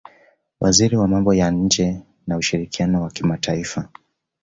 [0.59, 3.89] waziri wa mambo ya nje na ushirikiano wa kimataifa